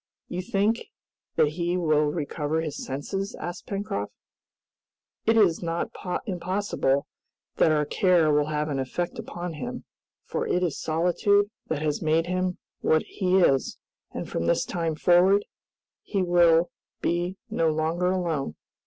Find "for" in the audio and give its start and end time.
10.25-10.47